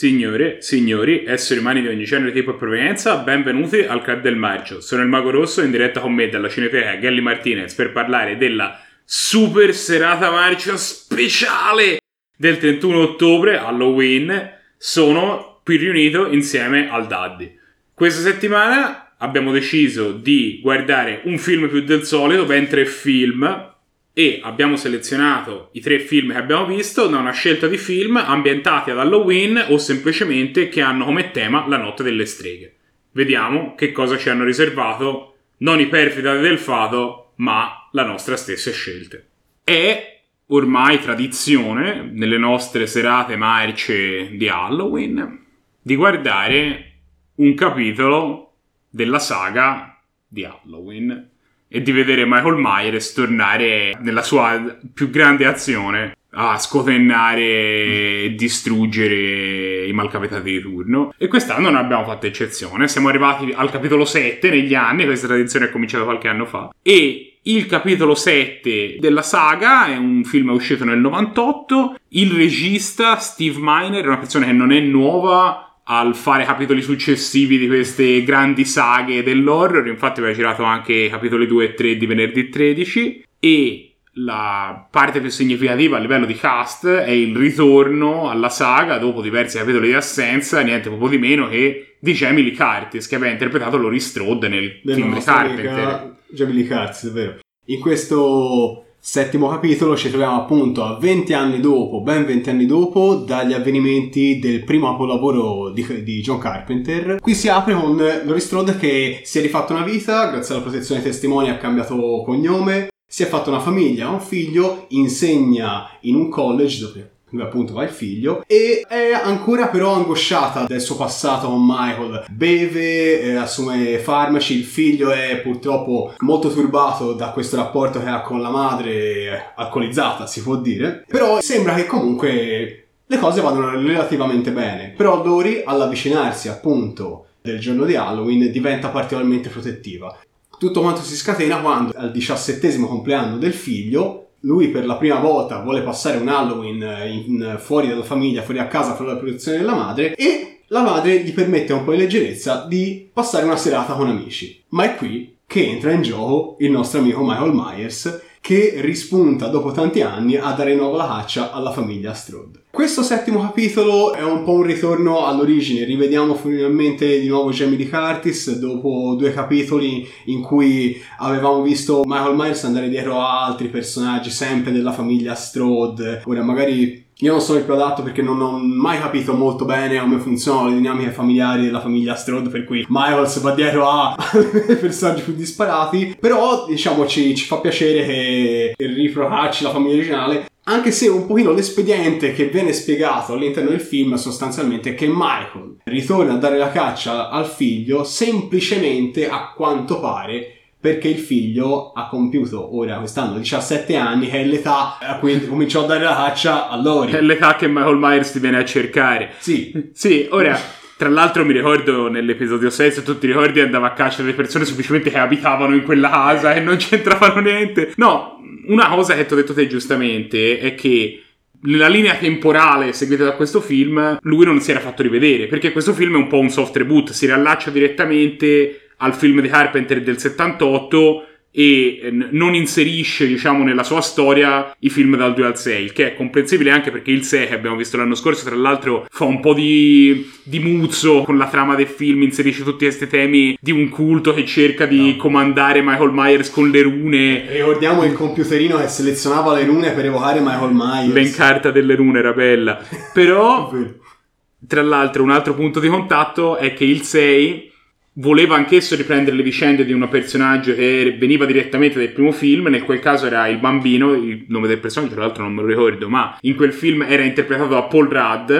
[0.00, 4.80] Signore, signori, esseri umani di ogni genere, tipo e provenienza, benvenuti al Club del Marcio.
[4.80, 8.80] Sono il Mago Rosso in diretta con me dalla Cineteca Gelli Martinez per parlare della
[9.04, 11.98] super serata marcio speciale
[12.34, 14.50] del 31 ottobre, Halloween.
[14.78, 17.58] Sono qui riunito insieme al Daddy.
[17.92, 23.74] Questa settimana abbiamo deciso di guardare un film più del solito, ben tre film,
[24.12, 28.90] e abbiamo selezionato i tre film che abbiamo visto da una scelta di film ambientati
[28.90, 32.74] ad Halloween o semplicemente che hanno come tema la notte delle streghe.
[33.12, 38.70] Vediamo che cosa ci hanno riservato non i perfidi del fato, ma la nostra stessa
[38.70, 39.18] scelta.
[39.62, 45.46] È ormai tradizione nelle nostre serate marce di Halloween
[45.82, 46.92] di guardare
[47.36, 48.54] un capitolo
[48.88, 51.29] della saga di Halloween
[51.72, 59.86] e di vedere Michael Myers tornare nella sua più grande azione a scotennare e distruggere
[59.86, 61.12] i malcapitati di turno.
[61.16, 62.88] E quest'anno non abbiamo fatto eccezione.
[62.88, 66.70] Siamo arrivati al capitolo 7 negli anni, questa tradizione è cominciata qualche anno fa.
[66.82, 71.96] E il capitolo 7 della saga è un film uscito nel 98.
[72.08, 77.58] Il regista Steve Miner è una persona che non è nuova al fare capitoli successivi
[77.58, 79.88] di queste grandi saghe dell'horror.
[79.88, 85.30] Infatti aveva girato anche capitoli 2 e 3 di venerdì 13 e la parte più
[85.30, 90.60] significativa a livello di cast è il ritorno alla saga dopo diversi capitoli di assenza,
[90.60, 94.80] niente poco di meno che di Jamie Lee Curtis che aveva interpretato Laurie Strode nel
[94.82, 95.68] Della film di Carpenter.
[95.68, 97.38] amica Jamie Lee Curtis, vero.
[97.66, 103.14] In questo settimo capitolo ci troviamo appunto a 20 anni dopo, ben 20 anni dopo,
[103.14, 107.18] dagli avvenimenti del primo capolavoro di, di John Carpenter.
[107.20, 111.00] Qui si apre con Laurie Strode che si è rifatto una vita, grazie alla protezione
[111.00, 116.28] dei testimoni ha cambiato cognome, si è fatto una famiglia, un figlio, insegna in un
[116.28, 121.64] college dove appunto va il figlio e è ancora però angosciata del suo passato con
[121.64, 122.24] Michael.
[122.30, 128.22] Beve, eh, assume farmaci il figlio è purtroppo molto turbato da questo rapporto che ha
[128.22, 134.52] con la madre alcolizzata si può dire però sembra che comunque le cose vadano relativamente
[134.52, 134.94] bene.
[134.96, 140.16] Però Lori all'avvicinarsi appunto del giorno di Halloween diventa particolarmente protettiva.
[140.56, 145.60] Tutto quanto si scatena quando al diciassettesimo compleanno del figlio lui per la prima volta
[145.60, 149.58] vuole passare un Halloween eh, in- fuori dalla famiglia, fuori a casa, fuori dalla protezione
[149.58, 153.94] della madre e la madre gli permette un po' di leggerezza di passare una serata
[153.94, 154.62] con amici.
[154.68, 159.70] Ma è qui che entra in gioco il nostro amico Michael Myers che rispunta dopo
[159.70, 162.62] tanti anni a dare nuovo la caccia alla famiglia Strode.
[162.70, 167.88] Questo settimo capitolo è un po' un ritorno all'origine, rivediamo finalmente di nuovo Jamie Lee
[167.88, 174.30] Curtis dopo due capitoli in cui avevamo visto Michael Myers andare dietro a altri personaggi
[174.30, 176.22] sempre della famiglia Strode.
[176.24, 180.00] Ora magari io non sono il più adatto perché non ho mai capito molto bene
[180.00, 184.16] come funzionano le dinamiche familiari della famiglia Strode, per cui Miles va dietro a
[184.80, 190.48] personaggi più disparati, però diciamo ci, ci fa piacere che riprovarci la famiglia originale.
[190.64, 195.78] Anche se un pochino l'espediente che viene spiegato all'interno del film sostanzialmente è che Michael
[195.84, 202.08] ritorna a dare la caccia al figlio semplicemente a quanto pare perché il figlio ha
[202.08, 206.68] compiuto ora quest'anno 17 anni che è l'età a cui cominciò a dare la caccia
[206.70, 207.12] a Lori.
[207.12, 209.32] È l'età che Michael Myers ti viene a cercare.
[209.38, 210.58] Sì, Sì, ora,
[210.96, 214.64] tra l'altro mi ricordo nell'episodio 6, se tu ti ricordi, andava a caccia delle persone
[214.64, 217.92] semplicemente che abitavano in quella casa e non c'entravano niente.
[217.96, 221.22] No, una cosa che ti ho detto te giustamente è che
[221.62, 225.92] nella linea temporale seguita da questo film, lui non si era fatto rivedere, perché questo
[225.92, 230.18] film è un po' un soft reboot, si riallaccia direttamente al film di Carpenter del
[230.18, 235.84] 78 e eh, non inserisce, diciamo, nella sua storia i film dal 2 al 6,
[235.84, 239.06] il che è comprensibile anche perché il 6 che abbiamo visto l'anno scorso, tra l'altro,
[239.10, 243.58] fa un po' di, di muzzo con la trama del film, inserisce tutti questi temi
[243.60, 248.76] di un culto che cerca di comandare Michael Myers con le rune, ricordiamo il computerino
[248.76, 251.12] che selezionava le rune per evocare Michael Myers.
[251.12, 252.80] l'encarta delle rune era bella.
[253.12, 253.72] Però
[254.68, 257.69] tra l'altro, un altro punto di contatto è che il 6
[258.14, 262.82] voleva anch'esso riprendere le vicende di un personaggio che veniva direttamente dal primo film, nel
[262.82, 266.08] quel caso era il bambino, il nome del personaggio tra l'altro non me lo ricordo,
[266.08, 268.52] ma in quel film era interpretato da Paul Rudd.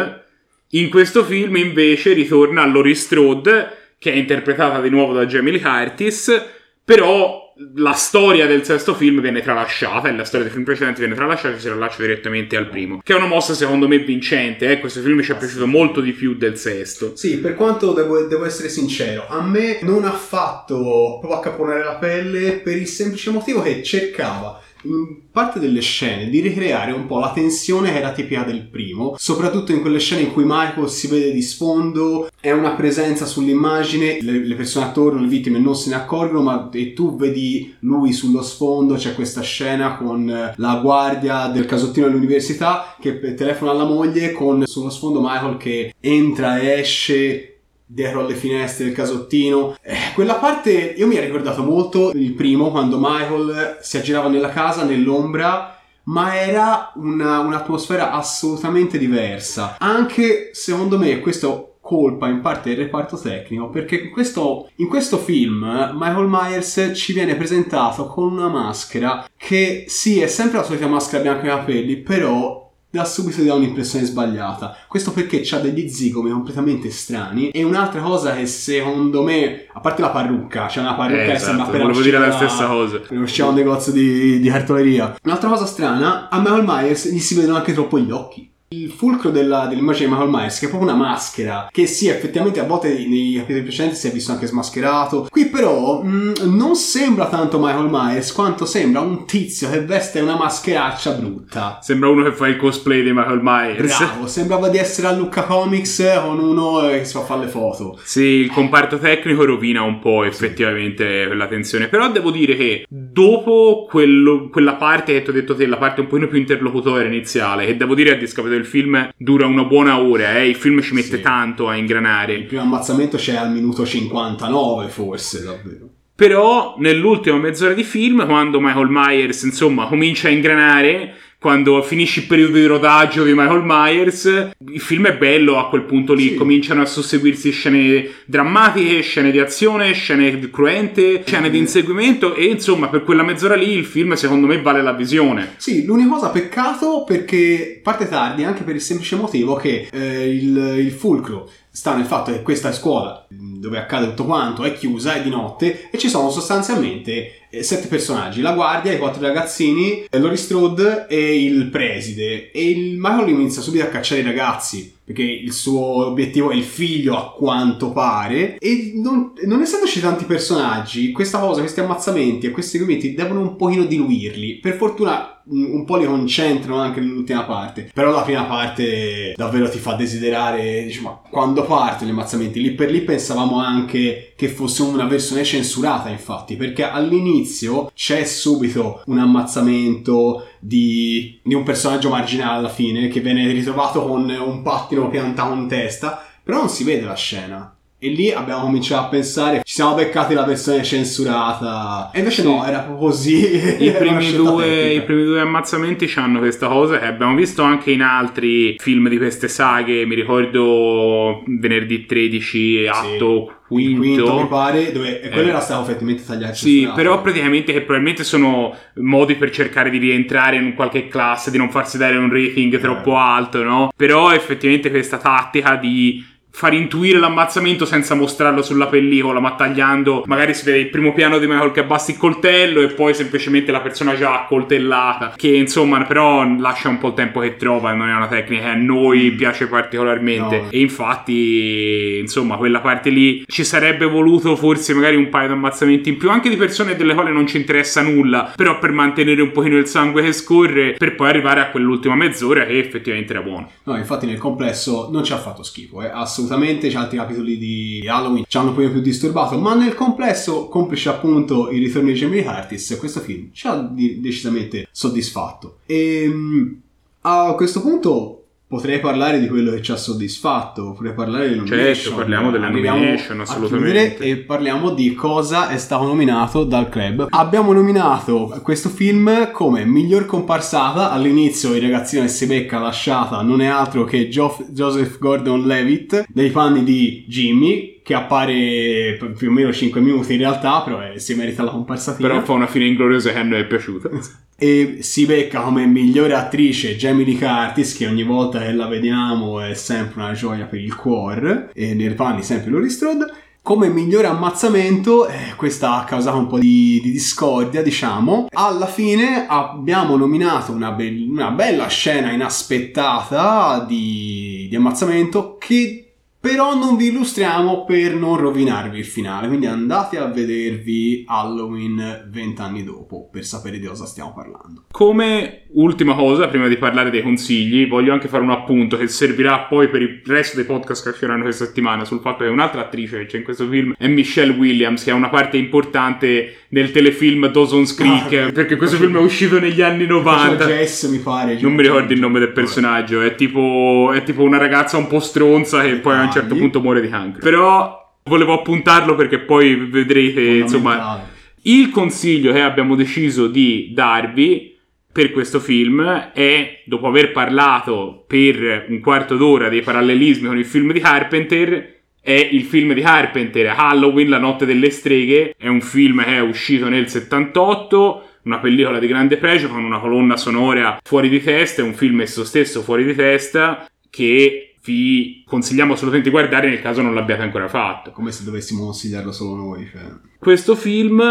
[0.72, 5.60] In questo film invece ritorna Laurie Strode, che è interpretata di nuovo da Jamie Lee
[5.60, 6.42] Curtis,
[6.84, 11.14] però la storia del sesto film viene tralasciata e la storia dei film precedenti viene
[11.14, 13.00] tralasciata e si rilascia direttamente al primo.
[13.02, 14.80] Che è una mossa secondo me vincente, eh?
[14.80, 17.14] questo film ci è piaciuto molto di più del sesto.
[17.16, 21.96] Sì, per quanto devo, devo essere sincero, a me non ha fatto proprio accaponare la
[21.96, 27.18] pelle per il semplice motivo che cercava in parte delle scene di ricreare un po'
[27.18, 31.08] la tensione che era tipica del primo, soprattutto in quelle scene in cui Michael si
[31.08, 35.90] vede di sfondo, è una presenza sull'immagine, le, le persone attorno, le vittime non se
[35.90, 41.48] ne accorgono, ma e tu vedi lui sullo sfondo, c'è questa scena con la guardia
[41.48, 47.49] del casottino dell'università che telefona alla moglie con sullo sfondo Michael che entra e esce
[47.92, 49.76] dietro alle finestre del casottino.
[49.82, 54.50] Eh, quella parte io mi ha ricordato molto il primo, quando Michael si aggirava nella
[54.50, 59.76] casa, nell'ombra, ma era una, un'atmosfera assolutamente diversa.
[59.78, 65.18] Anche, secondo me, questo colpa in parte del reparto tecnico perché in questo, in questo,
[65.18, 65.64] film
[65.94, 71.22] Michael Myers ci viene presentato con una maschera che sì è sempre la solita maschera
[71.22, 74.76] bianca e capelli però da subito dà un'impressione sbagliata.
[74.88, 77.50] Questo perché ha degli zigomi completamente strani.
[77.50, 81.32] E un'altra cosa che secondo me, a parte la parrucca, c'è una parrucca eh, che
[81.32, 83.00] esatto, sembra appena volevo dire la stessa cosa.
[83.10, 85.16] Usciva un negozio di, di cartoleria.
[85.22, 88.49] Un'altra cosa strana, a Michael Myers gli si vedono anche troppo gli occhi.
[88.72, 92.60] Il fulcro della, dell'immagine di Michael Myers, che è proprio una maschera, che sì, effettivamente
[92.60, 95.26] a volte nei capitoli precedenti si è visto anche smascherato.
[95.28, 100.20] Qui però mh, mm, non sembra tanto Michael Myers quanto sembra un tizio che veste
[100.20, 101.80] una mascheraccia brutta.
[101.82, 103.98] Sembra uno che fa il cosplay di Michael Myers.
[103.98, 107.98] Bravo, sembrava di essere a Lucca Comics con uno che si fa fare le foto.
[108.04, 111.36] Sì, il comparto tecnico rovina un po' effettivamente sì.
[111.36, 111.88] la tensione.
[111.88, 116.02] Però devo dire che dopo quello, quella parte che ti ho detto te, la parte
[116.02, 120.00] un pochino più interlocutore iniziale, che devo dire a discapito il film dura una buona
[120.00, 120.48] ora, eh?
[120.48, 121.22] il film ci mette sì.
[121.22, 122.34] tanto a ingranare.
[122.34, 125.88] Il primo ammazzamento c'è al minuto 59 forse, davvero.
[126.14, 132.26] Però nell'ultima mezz'ora di film, quando Michael Myers insomma comincia a ingranare, quando finisce il
[132.26, 136.34] periodo di rodaggio di Michael Myers, il film è bello a quel punto lì, sì.
[136.34, 142.88] cominciano a susseguirsi scene drammatiche, scene di azione, scene cruente, scene di inseguimento e insomma
[142.88, 145.54] per quella mezz'ora lì il film secondo me vale la visione.
[145.56, 150.74] Sì, l'unica cosa peccato perché parte tardi anche per il semplice motivo che eh, il,
[150.76, 155.22] il fulcro sta nel fatto che questa scuola dove accade tutto quanto è chiusa, è
[155.22, 161.06] di notte e ci sono sostanzialmente sette personaggi, la guardia, i quattro ragazzini, Lori Strode
[161.08, 162.50] e il preside.
[162.50, 166.62] E il Michael inizia subito a cacciare i ragazzi perché il suo obiettivo è il
[166.62, 168.58] figlio a quanto pare.
[168.58, 173.56] E non, non essendoci tanti personaggi questa cosa, questi ammazzamenti e questi commenti devono un
[173.56, 174.58] pochino diluirli.
[174.58, 177.90] Per fortuna un po' li concentrano anche nell'ultima parte.
[177.92, 182.60] Però la prima parte davvero ti fa desiderare diciamo quando partono gli ammazzamenti?
[182.60, 186.54] Lì per lì pensavamo anche che fosse una versione censurata infatti.
[186.54, 193.50] Perché all'inizio c'è subito un ammazzamento di, di un personaggio marginale alla fine che viene
[193.50, 197.74] ritrovato con un pattino piantato in testa, però non si vede la scena.
[198.02, 202.10] E lì abbiamo cominciato a pensare, ci siamo beccati la versione censurata.
[202.14, 202.48] E invece sì.
[202.48, 203.84] no, era proprio così.
[203.84, 208.00] I primi, due, I primi, due, ammazzamenti hanno questa cosa che abbiamo visto anche in
[208.00, 210.06] altri film di queste saghe.
[210.06, 214.00] Mi ricordo venerdì 13, atto sì quinto.
[214.00, 216.54] quinto mi pare, dove quello eh, era stato effettivamente tagliato.
[216.54, 221.58] Sì, però praticamente che probabilmente sono modi per cercare di rientrare in qualche classe, di
[221.58, 222.78] non farsi dare un rating eh.
[222.80, 223.90] troppo alto, no?
[223.96, 226.24] Però effettivamente questa tattica di
[226.60, 231.38] far intuire l'ammazzamento senza mostrarlo sulla pellicola, ma tagliando, magari si vede il primo piano
[231.38, 236.04] di Michael che abbassa il coltello e poi semplicemente la persona già accoltellata, che insomma
[236.04, 239.30] però lascia un po' il tempo che trova, non è una tecnica che a noi
[239.30, 239.36] mm.
[239.38, 240.66] piace particolarmente no.
[240.68, 246.10] e infatti insomma quella parte lì ci sarebbe voluto forse magari un paio di ammazzamenti
[246.10, 249.52] in più, anche di persone delle quali non ci interessa nulla, però per mantenere un
[249.52, 253.70] pochino il sangue che scorre, per poi arrivare a quell'ultima mezz'ora che effettivamente era buono.
[253.84, 257.56] No, infatti nel complesso non ci ha fatto schifo, eh, assolutamente assolutamente, c'è altri capitoli
[257.56, 262.08] di Halloween ci hanno un po' più disturbato, ma nel complesso, complice appunto il ritorno
[262.08, 265.78] di Jamie Curtis, questo film ci ha decisamente soddisfatto.
[265.86, 266.80] E ehm,
[267.22, 268.39] a questo punto
[268.70, 271.94] potrei parlare di quello che ci ha soddisfatto, potrei parlare delle nomination.
[271.94, 274.18] Certo, parliamo delle nomination, assolutamente.
[274.18, 277.26] E parliamo di cosa è stato nominato dal club.
[277.30, 281.10] Abbiamo nominato questo film come miglior comparsata.
[281.10, 286.50] All'inizio il ragazzino che si becca lasciata non è altro che jo- Joseph Gordon-Levitt dei
[286.50, 291.34] panni di Jimmy, che appare più o meno 5 minuti in realtà, però è, si
[291.34, 292.26] merita la comparsatina.
[292.26, 294.10] Però fa una fine ingloriosa che a noi è piaciuta.
[294.58, 299.60] e si becca come migliore attrice Jamie Lee Curtis, che ogni volta che la vediamo
[299.60, 303.32] è sempre una gioia per il cuore, e nei panni sempre Laurie Strode.
[303.62, 308.48] Come migliore ammazzamento, eh, questa ha causato un po' di, di, discordia, diciamo.
[308.50, 316.09] Alla fine abbiamo nominato una, be- una bella scena inaspettata di, di ammazzamento che
[316.40, 322.82] Però non vi illustriamo per non rovinarvi il finale, quindi andate a vedervi Halloween vent'anni
[322.82, 324.86] dopo per sapere di cosa stiamo parlando.
[324.90, 329.60] Come ultima cosa, prima di parlare dei consigli, voglio anche fare un appunto che servirà
[329.60, 333.18] poi per il resto dei podcast che usciranno questa settimana sul fatto che un'altra attrice
[333.18, 337.50] che c'è in questo film è Michelle Williams, che ha una parte importante nel telefilm
[337.50, 340.66] Dawson's Creek, ah, perché questo film è uscito negli anni 90.
[340.66, 341.58] Jess, mi pare.
[341.60, 345.20] Non mi ricordo il nome del personaggio, è tipo, è tipo una ragazza un po'
[345.20, 347.40] stronza che poi a un certo punto muore di cancro.
[347.42, 351.28] Però volevo appuntarlo perché poi vedrete, insomma,
[351.62, 354.69] il consiglio che abbiamo deciso di darvi
[355.12, 356.02] per questo film
[356.32, 361.98] è, dopo aver parlato per un quarto d'ora dei parallelismi con il film di Carpenter,
[362.20, 366.40] è il film di Carpenter, Halloween, La notte delle streghe, è un film che è
[366.40, 371.82] uscito nel 78, una pellicola di grande pregio con una colonna sonora fuori di testa,
[371.82, 376.80] è un film esso stesso fuori di testa che vi consigliamo assolutamente di guardare nel
[376.80, 378.12] caso non l'abbiate ancora fatto.
[378.12, 379.88] Come se dovessimo consigliarlo solo noi.
[379.90, 380.00] Cioè.
[380.38, 381.22] Questo film,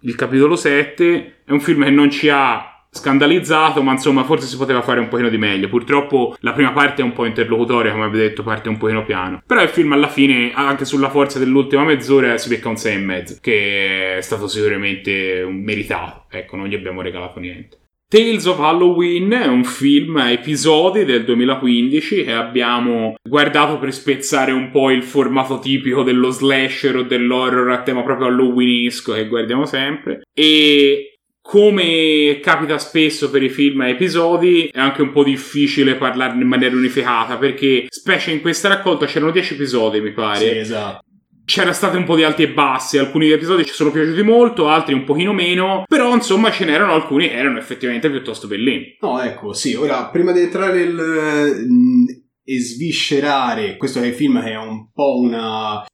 [0.00, 4.56] il capitolo 7, è un film che non ci ha scandalizzato, ma insomma forse si
[4.56, 5.68] poteva fare un pochino di meglio.
[5.68, 9.42] Purtroppo la prima parte è un po' interlocutoria, come avete detto, parte un pochino piano.
[9.46, 14.16] Però il film alla fine, anche sulla forza dell'ultima mezz'ora, si becca un 6,5, che
[14.16, 16.26] è stato sicuramente meritato.
[16.30, 17.78] Ecco, non gli abbiamo regalato niente.
[18.08, 24.52] Tales of Halloween è un film a episodi del 2015 che abbiamo guardato per spezzare
[24.52, 29.66] un po' il formato tipico dello slasher o dell'horror a tema proprio halloweenesco che guardiamo
[29.66, 31.15] sempre e
[31.46, 36.48] come capita spesso per i film a episodi, è anche un po' difficile parlarne in
[36.48, 40.38] maniera unificata perché, specie in questa raccolta, c'erano 10 episodi, mi pare.
[40.38, 41.04] Sì, esatto.
[41.44, 44.94] C'era state un po' di alti e bassi, alcuni episodi ci sono piaciuti molto, altri
[44.94, 48.96] un pochino meno, però insomma ce n'erano alcuni che erano effettivamente piuttosto bellini.
[49.00, 54.50] No, ecco, sì, ora prima di entrare nel, e sviscerare questo è il film che
[54.50, 55.84] è un po' una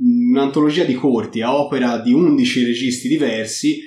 [0.00, 3.80] un'antologia di corti a opera di 11 registi diversi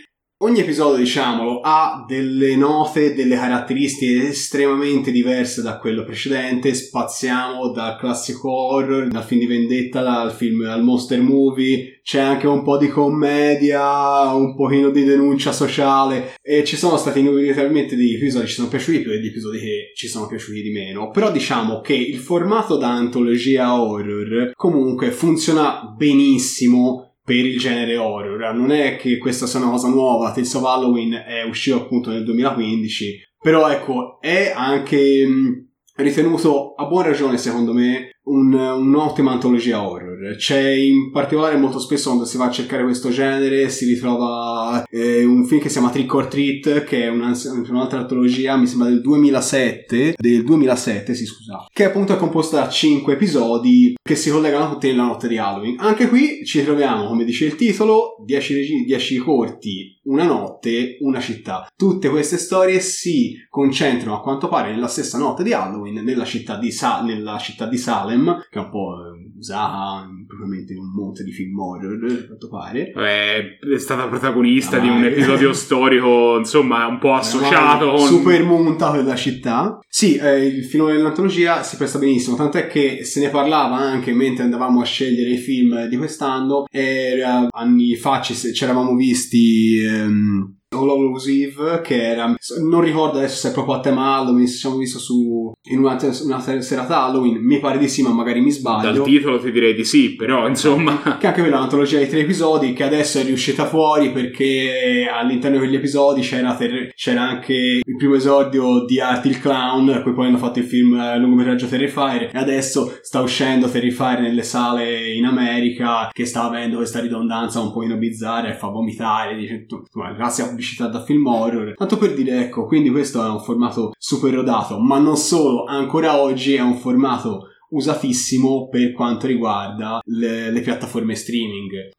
[0.43, 6.73] Ogni episodio, diciamolo, ha delle note, delle caratteristiche estremamente diverse da quello precedente.
[6.73, 11.99] Spaziamo dal classico horror, dal film di vendetta, dal film al monster movie.
[12.01, 16.33] C'è anche un po' di commedia, un pochino di denuncia sociale.
[16.41, 19.59] E ci sono stati inevitabilmente degli episodi che ci sono piaciuti più e degli episodi
[19.59, 21.11] che ci sono piaciuti di meno.
[21.11, 28.53] Però diciamo che il formato da antologia horror comunque funziona benissimo per il genere horror.
[28.53, 32.25] Non è che questa sia una cosa nuova, Tales of Halloween è uscito appunto nel
[32.25, 39.87] 2015, però ecco, è anche mh, ritenuto a buona ragione secondo me un, un'ottima antologia
[39.87, 40.35] horror.
[40.35, 45.23] C'è in particolare molto spesso quando si va a cercare questo genere si ritrova eh,
[45.23, 47.33] un film che si chiama Trick or Treat, che è una,
[47.69, 52.69] un'altra antologia, mi sembra del 2007, del 2007, sì scusa, che appunto è composta da
[52.69, 55.75] 5 episodi che si collegano tutti nella notte di Halloween.
[55.79, 61.67] Anche qui ci troviamo, come dice il titolo, 10, 10 corti, una notte, una città.
[61.75, 66.57] Tutte queste storie si concentrano a quanto pare nella stessa notte di Halloween, nella città
[66.57, 70.79] di, Sa- nella città di Salem Salem, che è un po' eh, usata probabilmente in
[70.79, 72.91] un monte di film horror, a quanto pare.
[72.91, 78.07] È, è stata protagonista ah, di un episodio storico, insomma, un po' associato con...
[78.07, 79.79] Super montato della città.
[79.87, 84.43] Sì, eh, il filone dell'antologia si presta benissimo, tant'è che se ne parlava anche mentre
[84.43, 89.79] andavamo a scegliere i film di quest'anno, era anni fa ci, ci eravamo visti...
[89.83, 94.47] Ehm, All Hallows Eve che era non ricordo adesso se è proprio a tema Halloween
[94.47, 98.39] se siamo visto su in una, una serata Halloween mi pare di sì ma magari
[98.39, 98.91] mi sbaglio.
[98.91, 101.01] Dal titolo ti direi di sì però insomma.
[101.19, 105.57] che anche quella è un'antologia di tre episodi che adesso è riuscita fuori perché all'interno
[105.57, 110.13] di quegli episodi c'era, ter- c'era anche il primo esordio di Art il Clown poi
[110.13, 115.11] poi hanno fatto il film eh, lungometraggio Terrifier e adesso sta uscendo Terrifier nelle sale
[115.11, 120.13] in America che sta avendo questa ridondanza un po' bizzarra e fa vomitare dice, insomma,
[120.13, 121.73] grazie a pubblicità da film horror.
[121.75, 126.21] Tanto per dire, ecco, quindi questo è un formato super rodato, ma non solo, ancora
[126.21, 131.89] oggi è un formato usatissimo per quanto riguarda le, le piattaforme streaming.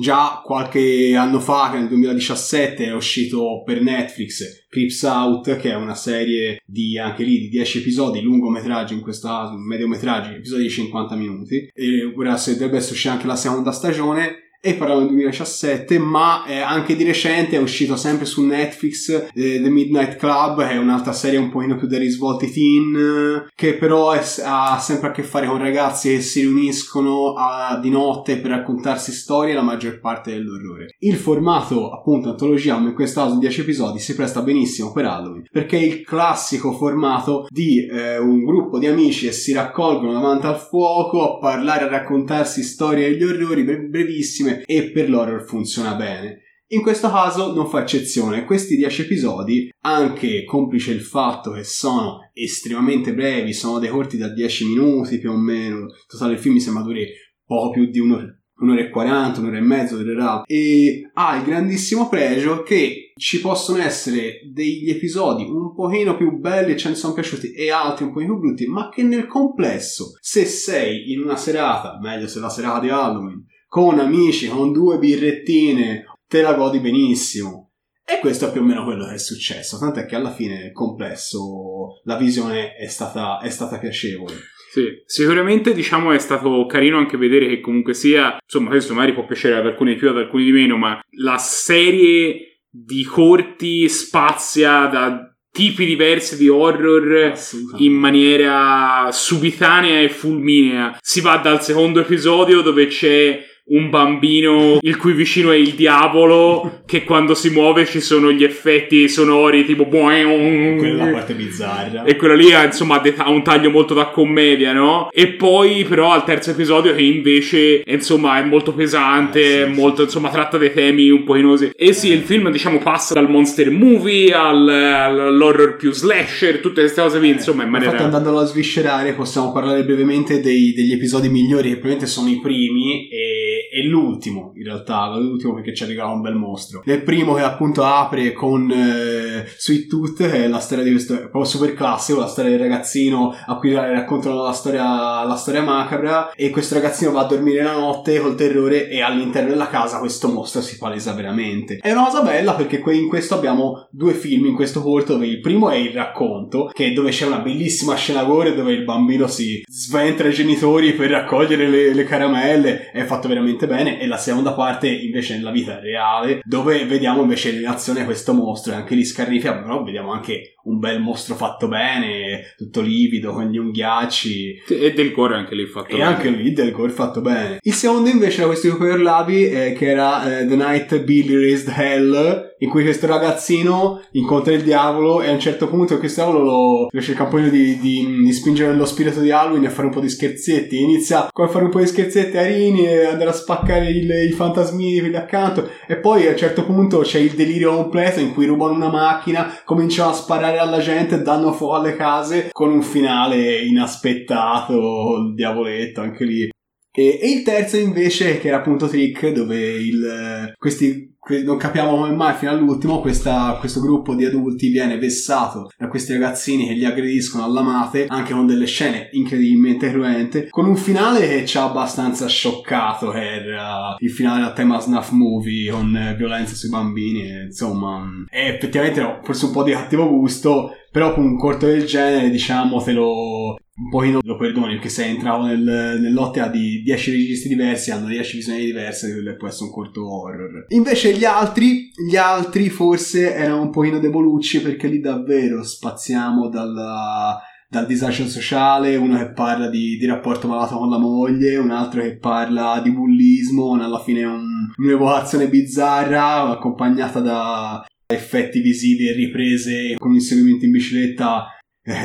[0.00, 5.94] Già qualche anno fa, nel 2017, è uscito per Netflix Crips Out, che è una
[5.94, 11.14] serie di anche lì di 10 episodi, lungometraggi in questo caso, mediometraggi, episodi di 50
[11.14, 11.70] minuti.
[11.72, 16.58] E ora se dovrebbe uscire anche la seconda stagione e parliamo del 2017, ma eh,
[16.58, 21.38] anche di recente è uscito sempre su Netflix eh, The Midnight Club, è un'altra serie
[21.38, 25.58] un pochino più dei risvolti teen, che però è, ha sempre a che fare con
[25.58, 30.88] ragazzi che si riuniscono a, di notte per raccontarsi storie la maggior parte dell'orrore.
[30.98, 35.44] Il formato, appunto, antologia, come in questo caso 10 episodi, si presta benissimo per Halloween,
[35.52, 40.46] perché è il classico formato di eh, un gruppo di amici che si raccolgono davanti
[40.46, 46.42] al fuoco a parlare, a raccontarsi storie degli orrori brevissime e per l'horror funziona bene.
[46.70, 52.30] In questo caso non fa eccezione, questi 10 episodi, anche complice il fatto che sono
[52.34, 56.54] estremamente brevi, sono dei corti da 10 minuti più o meno, il totale del film
[56.54, 57.06] mi sembra duri
[57.46, 58.26] poco più di un'ora,
[58.58, 63.82] un'ora e 40, un'ora e mezzo durerà, e ha il grandissimo pregio che ci possono
[63.82, 68.12] essere degli episodi un pochino più belli e ce ne sono piaciuti e altri un
[68.12, 72.50] pochino più brutti, ma che nel complesso, se sei in una serata, meglio se la
[72.50, 77.72] serata di Halloween, con amici, con due birrettine te la godi benissimo.
[78.04, 80.72] E questo è più o meno quello che è successo, tant'è che alla fine nel
[80.72, 84.34] complesso la visione è stata, è stata piacevole.
[84.70, 89.26] Sì, sicuramente diciamo è stato carino anche vedere che comunque sia, insomma questo magari può
[89.26, 94.86] piacere ad alcuni di più, ad alcuni di meno, ma la serie di corti spazia
[94.86, 97.32] da tipi diversi di horror
[97.78, 100.96] in maniera subitanea e fulminea.
[101.00, 106.80] Si va dal secondo episodio dove c'è un bambino il cui vicino è il diavolo
[106.86, 112.04] che quando si muove ci sono gli effetti sonori tipo quella la parte bizzarra.
[112.04, 115.10] E quella lì ha insomma ha un taglio molto da commedia no?
[115.12, 120.02] e poi però al terzo episodio che invece insomma è molto pesante eh, sì, molto
[120.02, 121.70] insomma tratta dei temi un po' inosi.
[121.76, 127.02] E sì il film diciamo passa dal monster movie al, all'horror più slasher tutte queste
[127.02, 131.28] cose qui insomma in maniera infatti andandolo a sviscerare possiamo parlare brevemente dei, degli episodi
[131.28, 136.06] migliori che probabilmente sono i primi e è l'ultimo in realtà, l'ultimo perché ci arriva
[136.06, 136.82] un bel mostro.
[136.84, 140.90] È il primo che appunto apre con eh, Sweet Tooth, che è la storia di
[140.90, 145.62] questo, proprio super classico, la storia del ragazzino a cui raccontano la storia, la storia
[145.62, 149.98] macabra e questo ragazzino va a dormire la notte col terrore e all'interno della casa
[149.98, 151.78] questo mostro si palesa veramente.
[151.80, 155.40] È una cosa bella perché in questo abbiamo due film in questo corto dove il
[155.40, 159.26] primo è il racconto, che è dove c'è una bellissima scena gore dove il bambino
[159.26, 164.06] si sventra i genitori per raccogliere le, le caramelle, è fatto veramente veramente bene e
[164.06, 168.76] la seconda parte invece nella vita reale dove vediamo invece in azione questo mostro e
[168.76, 173.56] anche lì scarnifia però vediamo anche un bel mostro fatto bene tutto livido con gli
[173.56, 174.62] unghiacci.
[174.68, 176.02] E del core anche lì fatto e bene.
[176.02, 177.58] e anche lì del core fatto bene.
[177.62, 181.34] Il secondo invece era questo di cui parlavi eh, che era eh, The Night Billy
[181.34, 186.22] Raised Hell in cui questo ragazzino incontra il diavolo e a un certo punto questo
[186.22, 189.86] diavolo lo riesce il un di, di, di, spingere lo spirito di Halloween e fare
[189.86, 190.80] un po' di scherzetti.
[190.80, 194.32] Inizia con fare un po' di scherzetti a Rini e andare a spaccare il, i
[194.32, 195.68] fantasmini lì accanto.
[195.86, 199.60] E poi a un certo punto c'è il delirio completo in cui rubano una macchina
[199.64, 206.00] cominciano a sparare alla gente danno fuoco alle case con un finale inaspettato il diavoletto
[206.00, 206.48] anche lì.
[206.90, 212.14] E, e, il terzo invece che era appunto Trick dove il, questi non capiamo come
[212.14, 216.84] mai fino all'ultimo questa, questo gruppo di adulti viene vessato da questi ragazzini che li
[216.84, 221.64] aggrediscono alla mate anche con delle scene incredibilmente cruente con un finale che ci ha
[221.64, 227.28] abbastanza scioccato che era il finale a tema snuff movie con eh, violenza sui bambini
[227.46, 231.84] insomma è effettivamente no, forse un po' di cattivo gusto però con un corto del
[231.84, 237.10] genere diciamo te lo un pochino lo perdoni perché se entravo nel, nell'ottica di 10
[237.12, 240.64] registi diversi hanno 10 visioni diverse quello può essere un corto horror.
[240.68, 247.38] Invece gli altri gli altri forse erano un pochino debolucci perché lì davvero spaziamo dalla
[247.70, 252.00] dal disagio sociale, uno che parla di, di, rapporto malato con la moglie, un altro
[252.00, 259.96] che parla di bullismo, alla fine un, un'evocazione bizzarra accompagnata da effetti visivi e riprese
[259.98, 261.57] con inseguimenti in bicicletta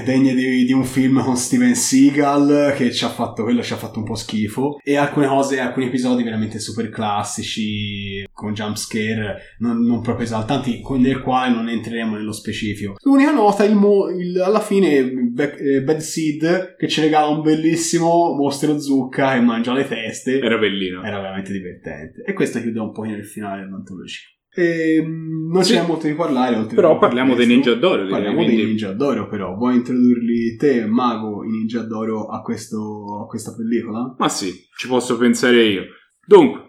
[0.04, 3.78] degne di, di, un film con Steven Seagal che ci ha fatto quello ci ha
[3.78, 4.80] fatto un po' schifo.
[4.84, 11.22] E alcune cose alcuni episodi veramente super classici con jumpscare non, non proprio esaltanti nel
[11.22, 12.96] quale non entreremo nello specifico.
[13.04, 17.42] L'unica nota il mo, il, alla fine Be- eh, Bad Seed che ci regala un
[17.42, 20.40] bellissimo mostro zucca che mangia le teste.
[20.40, 21.04] Era bellino.
[21.04, 22.24] Era veramente divertente.
[22.26, 25.74] E questo chiude un po' il finale dell'antologia ehm, non sì.
[25.74, 26.66] c'è molto di parlare.
[26.74, 28.08] Però parliamo dei Ninja d'Oro.
[28.08, 28.56] Parliamo quindi...
[28.56, 29.56] dei Ninja d'Oro, però.
[29.56, 34.16] Vuoi introdurli te, Mago, i Ninja d'Oro a, questo, a questa pellicola?
[34.18, 35.84] Ma sì, ci posso pensare io.
[36.26, 36.66] Dunque,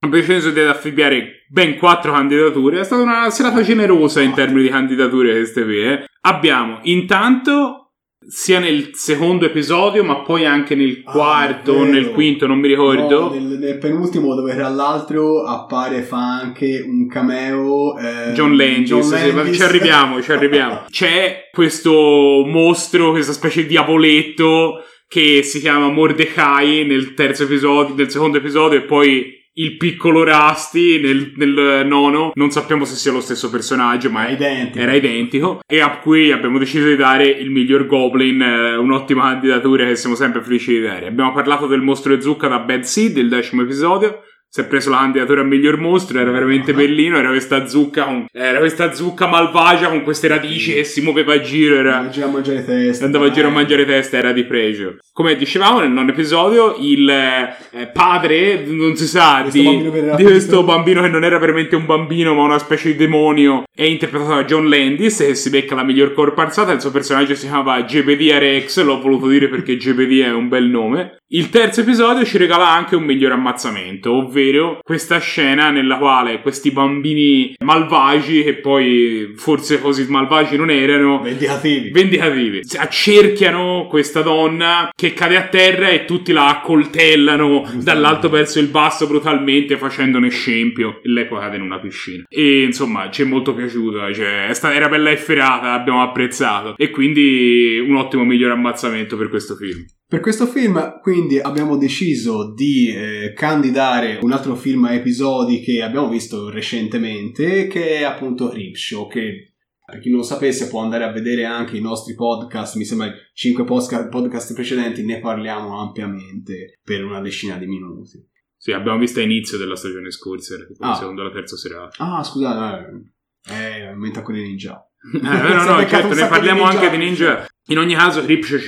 [0.00, 2.80] abbiamo deciso di affibbiare ben quattro candidature.
[2.80, 5.80] È stata una serata generosa in termini di candidature queste qui.
[5.80, 6.04] Eh.
[6.22, 7.85] Abbiamo intanto
[8.28, 12.68] sia nel secondo episodio, ma poi anche nel Ah, quarto o nel quinto, non mi
[12.68, 13.20] ricordo.
[13.20, 17.96] No, nel, nel penultimo, dove tra l'altro appare, fa anche un cameo.
[17.98, 19.56] eh, John Landis, John sì, sì, Landis.
[19.56, 20.84] ci arriviamo, ci arriviamo.
[20.90, 28.10] C'è questo mostro, questa specie di diavoletto che si chiama Mordecai nel terzo episodio, nel
[28.10, 32.32] secondo episodio e poi il piccolo Rusty nel, nel nono.
[32.34, 34.78] Non sappiamo se sia lo stesso personaggio, ma identico.
[34.78, 39.86] era identico e a cui abbiamo deciso di dare il miglior Goblin, eh, un'ottima candidatura
[39.86, 41.06] che siamo sempre felici di dare.
[41.06, 44.22] Abbiamo parlato del mostro e zucca da Bad Seed, il decimo episodio.
[44.48, 48.24] Si è preso la candidatura a miglior mostro, era veramente bellino, era questa zucca, con-
[48.32, 52.30] era questa zucca malvagia con queste radici che si muoveva a giro, era, Andava a
[52.30, 53.04] mangiare testa.
[53.04, 53.54] andava a giro a Eh.
[53.54, 54.96] mangiare testa, era di pregio.
[55.12, 60.62] Come dicevamo nel nono episodio, il eh, padre, non si sa, Questo di, di questo
[60.62, 64.44] bambino che non era veramente un bambino ma una specie di demonio, è interpretato da
[64.44, 66.72] John Landis e si becca la miglior corparzata.
[66.72, 70.64] Il suo personaggio si chiamava Gebedia Rex, l'ho voluto dire perché Gebedia è un bel
[70.64, 71.18] nome.
[71.28, 74.35] Il terzo episodio ci regala anche un miglior ammazzamento, ovvero
[74.82, 81.90] questa scena nella quale questi bambini malvagi, che poi forse così malvagi non erano, Vendicativi.
[81.90, 82.60] vendicativi.
[82.76, 89.06] Accerchiano questa donna che cade a terra e tutti la accoltellano dall'alto verso il basso
[89.06, 91.00] brutalmente facendone scempio.
[91.02, 92.24] E lei poi cade in una piscina.
[92.28, 94.12] E insomma, ci è molto piaciuta.
[94.12, 96.74] Cioè, era bella efferata, abbiamo apprezzato.
[96.76, 99.84] E quindi un ottimo miglior ammazzamento per questo film.
[100.08, 105.82] Per questo film, quindi, abbiamo deciso di eh, candidare un altro film a episodi che
[105.82, 111.02] abbiamo visto recentemente, che è appunto Creepshow, che per chi non lo sapesse può andare
[111.02, 117.04] a vedere anche i nostri podcast, mi sembra 5 podcast, precedenti, ne parliamo ampiamente per
[117.04, 118.24] una decina di minuti.
[118.56, 120.94] Sì, abbiamo visto a inizio della stagione scorsa, la Ah.
[120.94, 121.96] seconda o la terza serata.
[121.98, 123.12] Ah, scusate,
[123.50, 124.80] eh, eh, mente con i ninja.
[125.14, 127.46] Eh, no, no, certo, ne parliamo di anche di Ninja.
[127.68, 128.58] In ogni caso, Creepshow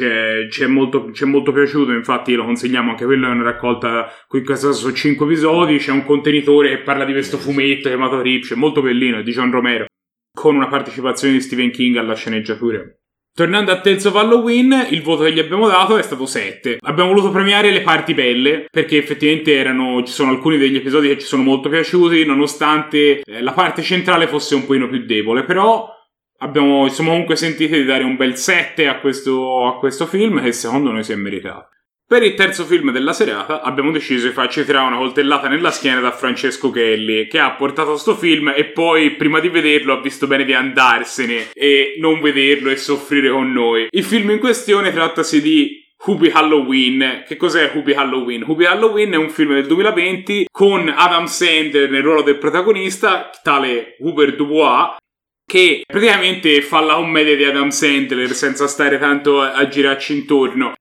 [0.48, 4.44] ci è, molto, molto piaciuto, infatti lo consigliamo, anche quello è una raccolta, qui in
[4.44, 8.54] questo caso sono 5 episodi, c'è un contenitore che parla di questo fumetto chiamato è
[8.56, 9.87] molto bellino, è di John Romero,
[10.34, 12.82] con una partecipazione di Stephen King alla sceneggiatura.
[13.32, 16.78] Tornando a Tales of Halloween, il voto che gli abbiamo dato è stato 7.
[16.80, 21.18] Abbiamo voluto premiare le parti belle, perché effettivamente erano, ci sono alcuni degli episodi che
[21.18, 25.88] ci sono molto piaciuti, nonostante eh, la parte centrale fosse un pochino più debole, però
[26.38, 30.53] abbiamo, siamo comunque sentiti di dare un bel 7 a questo, a questo film che
[30.53, 31.68] secondo noi si è meritato.
[32.09, 36.01] Per il terzo film della serata abbiamo deciso di farci tirare una coltellata nella schiena
[36.01, 40.27] da Francesco Kelly, che ha portato sto film e poi prima di vederlo ha visto
[40.27, 43.88] bene di andarsene e non vederlo e soffrire con noi.
[43.90, 47.24] Il film in questione trattasi di Hubie Halloween.
[47.27, 48.42] Che cos'è Hubie Halloween?
[48.46, 53.96] Hubie Halloween è un film del 2020 con Adam Sandler nel ruolo del protagonista, tale
[53.98, 54.96] Hubert Dubois,
[55.48, 60.74] che praticamente fa la commedia di Adam Sandler senza stare tanto a, a girarci intorno.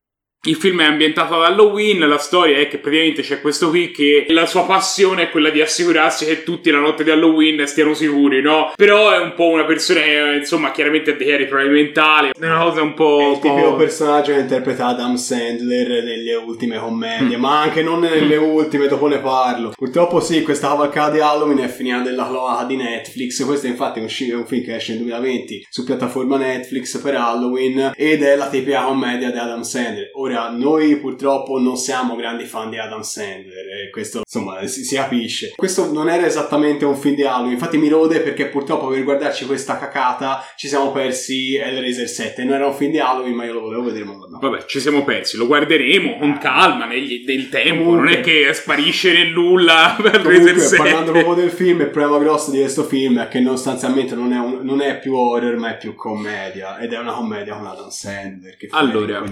[0.45, 4.28] Il film è ambientato ad Halloween, la storia è che praticamente c'è questo qui che
[4.30, 8.41] la sua passione è quella di assicurarsi che tutti la notte di Halloween stiano sicuri,
[8.41, 8.71] no?
[8.76, 12.45] Però è un po' una persona che, insomma, chiaramente ha dei chiari problemi mentali, è
[12.45, 13.19] una cosa un po'...
[13.19, 18.00] È il po'- tipico personaggio che interpreta Adam Sandler nelle ultime commedie, ma anche non
[18.00, 19.73] nelle ultime, dopo ne parlo.
[19.76, 23.43] Purtroppo sì, questa cavalcata di Halloween è finita nella cloaca di Netflix.
[23.43, 27.15] Questo è infatti un, sci- un film che esce nel 2020 su piattaforma Netflix per
[27.15, 30.10] Halloween ed è la tipica commedia di Adam Sandler.
[30.27, 34.95] Ora, noi purtroppo non siamo grandi fan di Adam Sandler e questo insomma si, si
[34.95, 35.53] capisce.
[35.55, 39.45] Questo non era esattamente un film di Halloween, infatti mi rode perché purtroppo per guardarci
[39.45, 42.43] questa cacata ci siamo persi Hellraiser 7.
[42.43, 44.37] Non era un film di Halloween, ma io lo volevo vedere, ma no.
[44.41, 48.51] Vabbè, ci siamo persi, lo guarderemo con calma negli, nel tempo, Comunque- non è che
[48.53, 50.75] sparisce nel nulla Razer 7.
[50.75, 54.33] parlando proprio del film, il problema grosso di questo film è che non, sostanzialmente non
[54.33, 56.77] è, un- non è più horror, ma è più commedia.
[56.79, 58.57] Ed è una commedia con Adam Sandler.
[58.57, 59.23] Che fa Allora.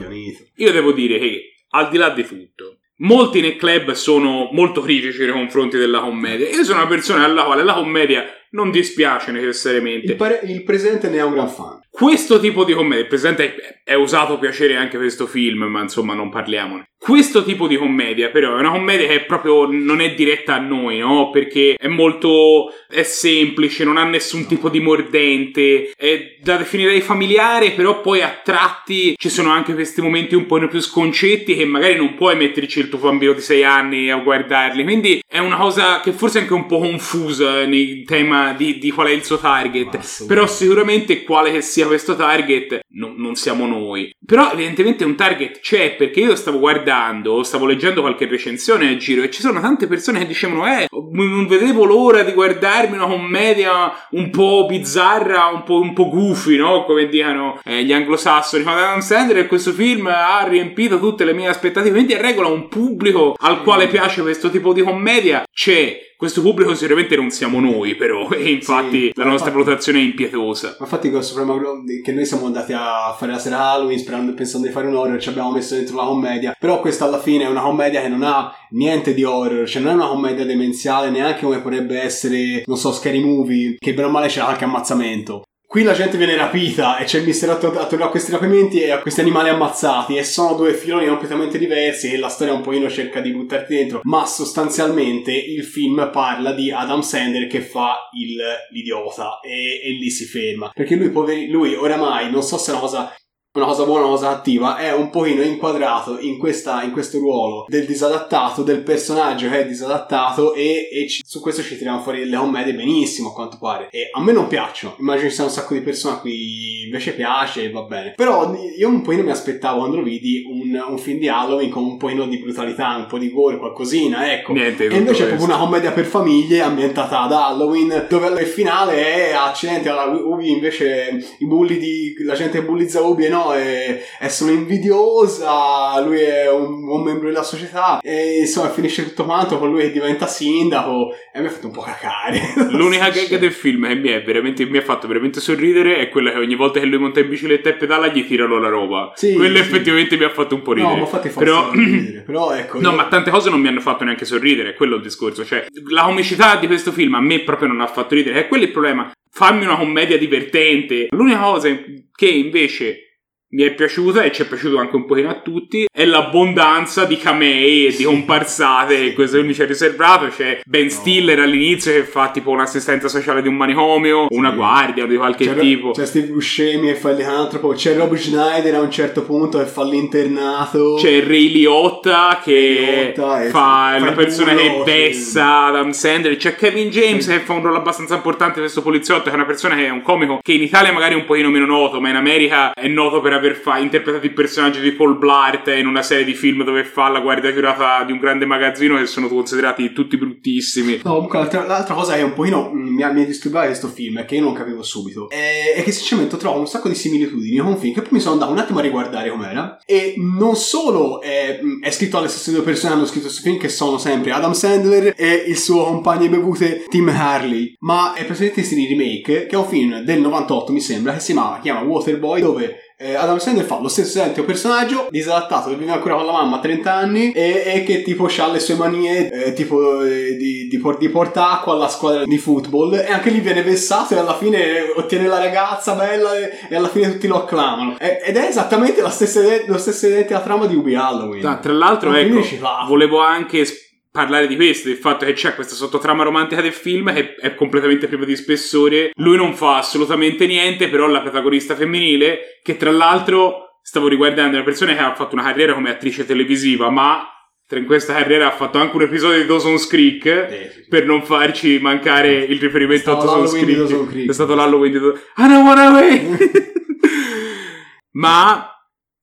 [0.55, 5.19] Io devo dire che, al di là di tutto, molti nel club sono molto critici
[5.19, 6.47] nei confronti della commedia.
[6.47, 10.11] Io sono una persona alla quale la commedia non dispiace necessariamente.
[10.11, 11.81] Il, pare- il presente ne è un gran fan.
[11.91, 16.13] Questo tipo di commedia, il presente è, è usato piacere anche questo film, ma insomma
[16.13, 16.89] non parliamone.
[16.97, 20.97] Questo tipo di commedia, però, è una commedia che proprio non è diretta a noi,
[20.97, 21.29] no?
[21.29, 27.71] Perché è molto è semplice, non ha nessun tipo di mordente, è da definire familiare,
[27.71, 31.95] però poi a tratti ci sono anche questi momenti un po' più sconcetti che magari
[31.95, 34.83] non puoi metterci il tuo bambino di 6 anni a guardarli.
[34.83, 38.91] Quindi è una cosa che forse è anche un po' confusa nel tema di, di
[38.91, 40.25] qual è il suo target.
[40.25, 44.13] Però sicuramente quale che sia questo target no- non siamo noi.
[44.25, 49.23] Però evidentemente un target c'è perché io stavo guardando, stavo leggendo qualche recensione a giro
[49.23, 53.93] e ci sono tante persone che dicevano eh non vedevo l'ora di guardarmi una commedia
[54.11, 56.83] un po' bizzarra, un po', un po goofy, no?
[56.85, 58.63] Come dicono eh, gli anglosassoni.
[58.63, 61.93] Ma Adam Sandler questo film ha riempito tutte le mie aspettative.
[61.95, 66.13] Quindi a regola un pubblico al quale piace questo tipo di commedia c'è.
[66.17, 70.01] Questo pubblico sicuramente non siamo noi, però, e infatti Sì, la nostra infatti- valutazione è
[70.03, 70.75] impietosa.
[70.79, 74.33] Ma infatti con Suprema Glo- che noi siamo andati a fare la sera Halloween sperando
[74.33, 76.55] pensando di fare un horror, ci abbiamo messo dentro una commedia.
[76.59, 79.91] Però questa alla fine è una commedia che non ha niente di horror, cioè non
[79.91, 84.11] è una commedia demenziale, neanche come potrebbe essere, non so, Scary Movie, che bene o
[84.11, 85.43] male c'è qualche ammazzamento.
[85.67, 88.99] Qui la gente viene rapita e c'è il mistero attorno a questi rapimenti e a
[88.99, 93.19] questi animali ammazzati e sono due filoni completamente diversi e la storia un pochino cerca
[93.19, 98.37] di buttarti dentro, ma sostanzialmente il film parla di Adam Sandler che fa il,
[98.71, 100.71] l'idiota e, e lì si ferma.
[100.73, 103.15] Perché lui, poveri, lui oramai, non so se è una cosa
[103.55, 107.65] una cosa buona, una cosa cattiva, è un pochino inquadrato in, questa, in questo ruolo
[107.67, 112.19] del disadattato, del personaggio che è disadattato e, e ci- su questo ci tiriamo fuori
[112.19, 113.87] delle commedie benissimo a quanto pare.
[113.91, 117.13] E a me non piacciono, immagino ci sia un sacco di persone a cui invece
[117.13, 118.13] piace e va bene.
[118.15, 121.83] Però io un pochino mi aspettavo quando lo vidi un, un film di Halloween con
[121.83, 124.51] un pochino di brutalità, un po' di gore, qualcosina, ecco.
[124.51, 129.29] Niente, E invece è proprio una commedia per famiglie ambientata ad Halloween, dove il finale
[129.29, 134.01] è accidenti alla Ubi invece i bulli di la gente bullizza Ubi e no, è,
[134.19, 139.57] è solo invidiosa, lui è un buon membro della società e insomma finisce tutto quanto
[139.57, 142.53] con lui che diventa sindaco e mi ha fatto un po' cacare.
[142.71, 146.31] L'unica gag del film che mi, è veramente, mi ha fatto veramente sorridere è quella
[146.31, 149.11] che ogni volta che lui monta in bicicletta e pedala gli tirano la roba.
[149.15, 149.61] Sì, Quello sì.
[149.61, 150.95] effettivamente mi ha fatto un po' No, ridere.
[150.95, 151.71] ma infatti fa però...
[151.71, 152.79] ridere, però ecco.
[152.79, 155.43] No, io- ma tante cose non mi hanno fatto neanche sorridere, quello è il discorso.
[155.45, 158.39] Cioè, la comicità di questo film a me proprio non ha fatto ridere.
[158.39, 159.11] E quello è il problema.
[159.29, 161.07] Fammi una commedia divertente.
[161.09, 161.67] L'unica cosa
[162.15, 163.14] che invece
[163.55, 167.15] mi è piaciuta e ci è piaciuto anche un pochino a tutti è l'abbondanza di
[167.17, 168.03] camei e di Sì.
[168.03, 173.07] comparsate che questo film ci ha riservato c'è Ben Stiller all'inizio che fa tipo un'assistenza
[173.07, 174.55] sociale di un manicomio una Sì.
[174.57, 178.75] guardia di qualche C'è, tipo c'è Steve Buscemi e fa il licantropo, c'è Rob Schneider
[178.75, 180.95] a un certo punto che fa l'internato.
[180.95, 184.81] C'è Ray Liotta che Liotta, fa fa una persona che sì.
[184.83, 186.35] vessa Adam Sandler.
[186.35, 189.23] C'è Kevin James che fa un ruolo abbastanza importante questo poliziotto.
[189.25, 191.49] Che è una persona che è un comico che in Italia magari è un pochino
[191.49, 195.17] meno noto, ma in America è noto per aver fa- interpretato il personaggio di Paul
[195.17, 198.97] Blart in una serie di film dove fa la guardia giurata di un grande magazzino
[198.97, 201.01] che sono considerati tutti bruttissimi.
[201.03, 204.19] No, comunque l'altra, l'altra cosa che un pochino mm, mi ha, disturbato di questo film
[204.19, 205.29] è che io non capivo subito.
[205.29, 208.19] È, è che sinceramente trovo un sacco di similitudini con un film che poi mi
[208.19, 209.77] sono andato un attimo a riguardare com'era.
[209.85, 213.57] E non solo è, mm, è scritto alle stesse due persone hanno scritto questo film,
[213.59, 217.75] che sono sempre Adam Sandler e il suo compagno di bevute Tim Harley.
[217.79, 221.33] Ma è praticamente di remake, che è un film del 98, mi sembra, che si
[221.33, 225.91] chiama, chiama Waterboy, dove eh, Adam Sandler fa lo stesso identico personaggio, disadattato, che vive
[225.91, 229.29] ancora con la mamma a 30 anni e, e che tipo ha le sue manie
[229.29, 233.39] eh, tipo eh, di, di, por- di portacqua alla squadra di football e anche lì
[233.39, 237.43] viene vessato e alla fine ottiene la ragazza bella e, e alla fine tutti lo
[237.43, 237.97] acclamano.
[237.99, 241.45] E- ed è esattamente la stessa, lo stesso identica trama di Ubi Halloween.
[241.45, 242.39] Ah, tra l'altro, ecco,
[242.87, 243.84] volevo anche s-
[244.15, 248.07] parlare di questo, del fatto che c'è questa sottotrama romantica del film che è completamente
[248.07, 249.11] priva di spessore.
[249.15, 254.63] Lui non fa assolutamente niente, però la protagonista femminile, che tra l'altro stavo riguardando, una
[254.63, 257.29] persona che ha fatto una carriera come attrice televisiva, ma
[257.71, 260.25] in questa carriera ha fatto anche un episodio di Dawson's Creek.
[260.25, 260.87] Eh, sì.
[260.87, 263.77] Per non farci mancare il riferimento a Dawson's Creek.
[263.77, 264.29] Dawson's Creek.
[264.29, 266.73] È stato l'Halloween di Dawson's I don't wanna wait!
[268.13, 268.71] Ma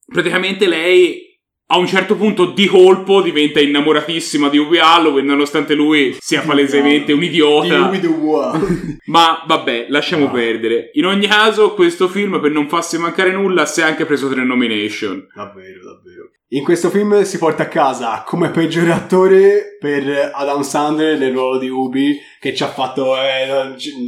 [0.04, 1.31] praticamente lei
[1.72, 7.14] a un certo punto di colpo diventa innamoratissima di Ubi Halloween nonostante lui sia palesemente
[7.14, 7.90] un Di idiota.
[9.06, 10.30] Ma vabbè, lasciamo Ah.
[10.30, 10.90] perdere.
[10.94, 14.44] In ogni caso, questo film, per non farsi mancare nulla, si è anche preso tre
[14.44, 15.26] nomination.
[15.34, 16.30] Davvero, davvero.
[16.48, 21.56] In questo film si porta a casa come peggiore attore per Adam Sandler nel ruolo
[21.58, 23.46] di Ubi, che ci ha fatto, eh,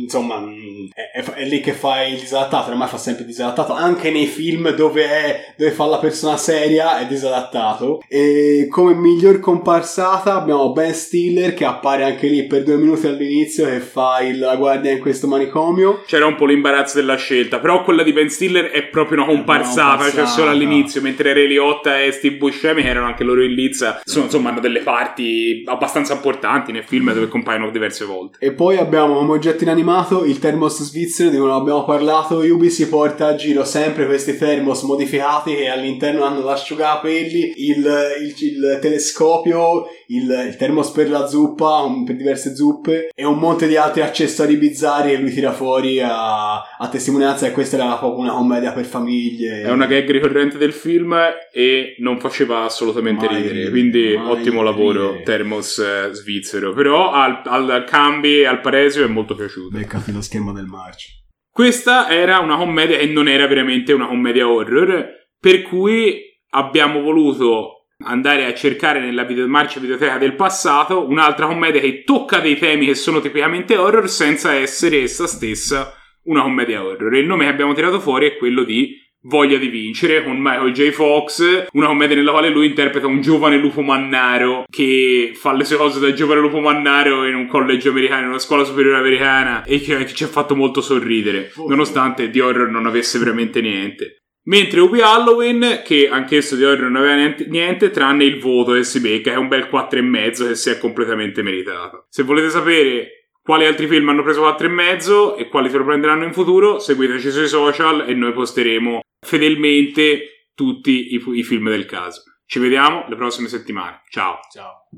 [0.02, 3.74] insomma, mm, è, è- è lì che fa il disadattato, ormai fa sempre il disadattato,
[3.74, 8.02] anche nei film dove, è, dove fa la persona seria è disadattato.
[8.08, 13.68] E come miglior comparsata abbiamo Ben Stiller che appare anche lì per due minuti all'inizio
[13.68, 16.02] e fa il- la guardia in questo manicomio.
[16.04, 20.10] C'era un po' l'imbarazzo della scelta, però quella di Ben Stiller è proprio una comparsata,
[20.10, 24.00] cioè solo all'inizio, mentre Ray Liotta e Steve Buscemi, che erano anche loro in lizza,
[24.02, 28.22] sono, insomma, hanno delle parti abbastanza importanti nel film dove compaiono diverse volte.
[28.38, 32.70] E poi abbiamo come oggetto inanimato il Thermos Svizzero di cui non abbiamo parlato, Ubi
[32.70, 37.86] si porta a giro sempre questi thermos modificati che all'interno hanno l'asciugacapelli, il,
[38.20, 43.10] il, il telescopio, il, il, termos per la zuppa, un, per diverse zuppe.
[43.14, 47.52] E un monte di altri accessori bizzarri che lui tira fuori a, a testimonianza che
[47.52, 49.62] questa era proprio una commedia per famiglie.
[49.62, 51.16] È una gag ricorrente del film
[51.52, 55.22] e non faceva assolutamente mai ridere, quindi ottimo lavoro ridere.
[55.24, 59.76] Termos eh, svizzero, però al, al Cambi e al Paresio è molto piaciuto.
[59.76, 61.08] Beccati lo schema del marcio.
[61.50, 67.86] Questa era una commedia e non era veramente una commedia horror, per cui abbiamo voluto
[68.04, 72.86] andare a cercare nella video, marcia videoteca del passato un'altra commedia che tocca dei temi
[72.86, 77.14] che sono tipicamente horror senza essere essa stessa una commedia horror.
[77.14, 78.96] Il nome che abbiamo tirato fuori è quello di
[79.26, 80.90] Voglia di vincere con Michael J.
[80.90, 85.78] Fox, una commedia nella quale lui interpreta un giovane lupo mannaro che fa le sue
[85.78, 89.80] cose da giovane lupo mannaro in un college americano, in una scuola superiore americana e
[89.80, 94.18] che, che ci ha fatto molto sorridere, nonostante di horror non avesse veramente niente.
[94.46, 98.84] Mentre Ubi Halloween, che anch'esso di horror non aveva niente, niente, tranne il voto che
[98.84, 102.04] si becca, è un bel 4,5 che si è completamente meritato.
[102.10, 106.32] Se volete sapere quali altri film hanno preso 4,5 e quali se lo prenderanno in
[106.32, 112.22] futuro, seguiteci sui social e noi posteremo fedelmente tutti i, i film del caso.
[112.46, 114.00] Ci vediamo le prossime settimane.
[114.08, 114.38] Ciao.
[114.50, 114.88] Ciao.